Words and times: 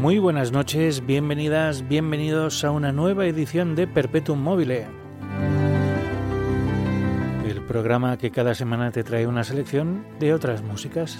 Muy 0.00 0.20
buenas 0.20 0.52
noches, 0.52 1.04
bienvenidas, 1.04 1.88
bienvenidos 1.88 2.62
a 2.62 2.70
una 2.70 2.92
nueva 2.92 3.26
edición 3.26 3.74
de 3.74 3.88
Perpetuum 3.88 4.38
Mobile. 4.38 4.86
El 7.44 7.60
programa 7.62 8.16
que 8.16 8.30
cada 8.30 8.54
semana 8.54 8.92
te 8.92 9.02
trae 9.02 9.26
una 9.26 9.42
selección 9.42 10.04
de 10.20 10.32
otras 10.34 10.62
músicas. 10.62 11.18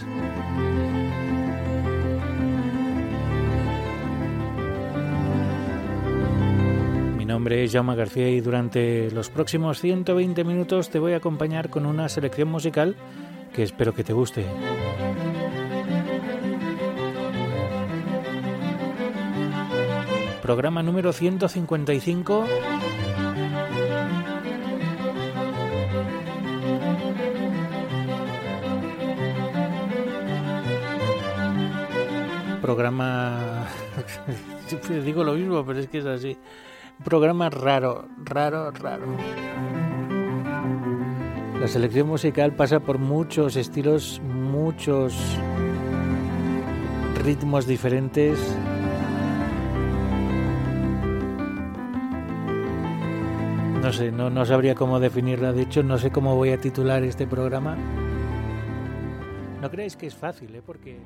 Mi 7.16 7.24
nombre 7.24 7.64
es 7.64 7.72
Jaume 7.72 7.96
García 7.96 8.30
y 8.30 8.40
durante 8.40 9.10
los 9.10 9.28
próximos 9.28 9.80
120 9.80 10.44
minutos 10.44 10.88
te 10.88 11.00
voy 11.00 11.14
a 11.14 11.16
acompañar 11.16 11.68
con 11.68 11.84
una 11.84 12.08
selección 12.08 12.48
musical 12.48 12.94
que 13.52 13.64
espero 13.64 13.92
que 13.92 14.04
te 14.04 14.12
guste. 14.12 14.46
Programa 20.48 20.82
número 20.82 21.12
155. 21.12 22.46
Programa... 32.62 33.66
Siempre 34.68 35.02
digo 35.02 35.22
lo 35.22 35.34
mismo, 35.34 35.66
pero 35.66 35.80
es 35.80 35.88
que 35.88 35.98
es 35.98 36.06
así. 36.06 36.38
Programa 37.04 37.50
raro, 37.50 38.06
raro, 38.24 38.70
raro. 38.70 39.04
La 41.60 41.68
selección 41.68 42.08
musical 42.08 42.54
pasa 42.54 42.80
por 42.80 42.96
muchos 42.96 43.54
estilos, 43.54 44.22
muchos 44.24 45.14
ritmos 47.22 47.66
diferentes 47.66 48.38
No 53.88 53.94
sé, 53.94 54.12
no, 54.12 54.28
no 54.28 54.44
sabría 54.44 54.74
cómo 54.74 55.00
definirla. 55.00 55.54
De 55.54 55.62
hecho, 55.62 55.82
no 55.82 55.96
sé 55.96 56.10
cómo 56.10 56.36
voy 56.36 56.50
a 56.50 56.60
titular 56.60 57.02
este 57.04 57.26
programa. 57.26 57.74
No 59.62 59.70
creéis 59.70 59.96
que 59.96 60.08
es 60.08 60.14
fácil, 60.14 60.54
¿eh? 60.54 60.60
Porque... 60.60 60.98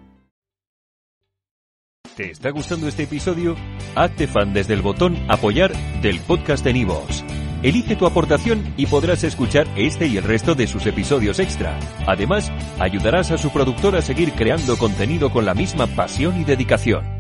¿Te 2.17 2.33
está 2.33 2.51
gustando 2.51 2.89
este 2.89 3.05
episodio? 3.05 3.55
Hazte 3.95 4.27
fan 4.27 4.53
desde 4.53 4.75
el 4.75 4.83
botón 4.83 5.17
Apoyar 5.29 5.71
del 6.03 6.19
podcast 6.23 6.65
de 6.65 6.73
Nivos. 6.73 7.25
Elige 7.63 7.95
tu 7.95 8.05
aportación 8.05 8.75
y 8.77 8.87
podrás 8.87 9.23
escuchar 9.23 9.69
este 9.77 10.09
y 10.09 10.17
el 10.17 10.25
resto 10.25 10.57
de 10.57 10.67
sus 10.67 10.85
episodios 10.85 11.39
extra. 11.39 11.79
Además, 12.09 12.51
ayudarás 12.81 13.31
a 13.31 13.39
su 13.39 13.51
productor 13.51 13.95
a 13.95 14.03
seguir 14.03 14.33
creando 14.33 14.77
contenido 14.77 15.31
con 15.31 15.45
la 15.45 15.55
misma 15.55 15.87
pasión 15.87 16.41
y 16.41 16.43
dedicación. 16.43 17.12